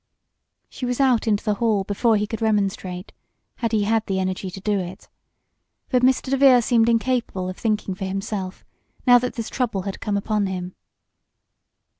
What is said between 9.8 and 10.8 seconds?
had come upon him.